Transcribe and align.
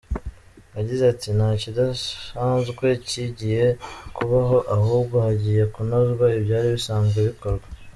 Yagize 0.77 1.03
ati 1.13 1.27
“Nta 1.37 1.49
kidasanzwe 1.61 2.85
kigiye 3.07 3.65
kubaho, 4.15 4.57
ahubwo 4.75 5.15
hagiye 5.25 5.63
kunozwa 5.73 6.25
ibyari 6.39 6.69
bisazwe 6.77 7.19
bikorwa. 7.29 7.65